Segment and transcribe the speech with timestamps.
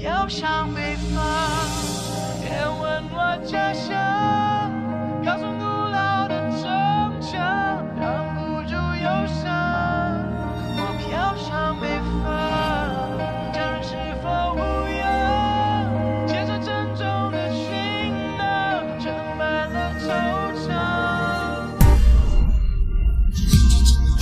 [0.00, 1.20] 飘向北方，
[2.40, 3.90] 别问我家乡，
[5.24, 6.70] 高耸古老的城
[7.20, 9.42] 墙，挡不住忧伤。
[10.76, 12.30] 我飘向北方，
[13.52, 14.60] 家人是否无
[15.00, 16.28] 恙？
[16.28, 17.66] 肩上沉重的行
[18.38, 18.46] 囊，
[19.00, 20.06] 盛满了惆
[20.62, 20.70] 怅。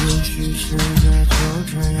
[0.00, 2.00] 也许世界就这样，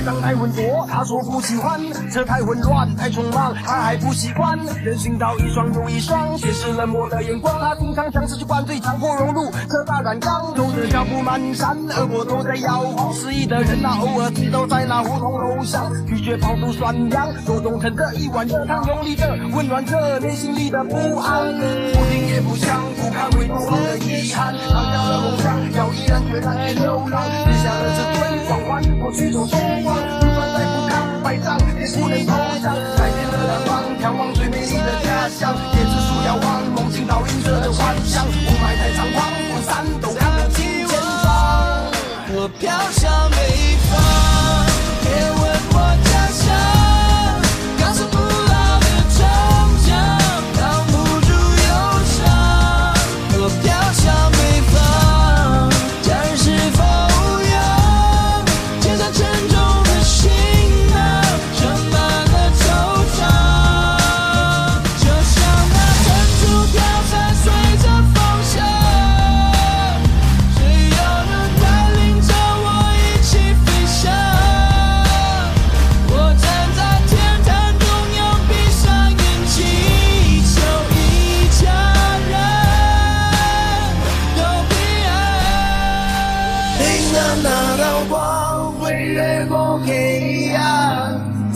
[0.00, 4.58] 空气太脏太浑浊，他说不喜欢，这太混乱太匆忙，他还不习惯。
[4.82, 13.12] 人行道一双又一双，斜视冷漠的眼光，他经常想失去灌醉，强迫融入这大染缸，走着脚步蹒跚，耳朵都在摇晃。
[13.12, 21.52] 失意的人啊，偶尔醉倒在那胡同楼上，拒绝跑出酸凉，手中盛着一碗热汤，用力的温暖着内心里的不安。
[21.92, 30.92] 不听也不想，不堪回头的遗憾，放掉了梦想，要毅然决然去流浪，卸下了这堆光环，过去走风光，就算再不堪
[31.22, 32.74] 百丈，也不能投降。
[32.96, 35.54] 改变了南方，眺望最美丽的家乡，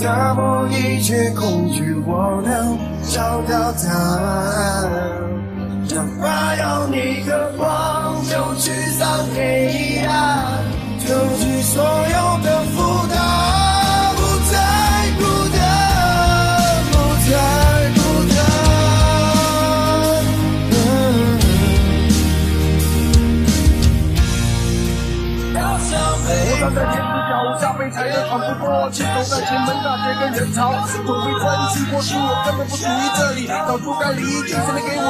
[0.04, 2.76] 打破一切恐惧，我能
[3.10, 4.90] 找到答案。
[5.88, 9.93] 哪怕要你的光，就驱散黑
[25.94, 30.72] 我站在天之脚下，被踩得喘不过气，走在前门大街跟人潮，
[31.06, 35.03] 总被分析过去，我根本不属于这里，早就该离去，谁能给我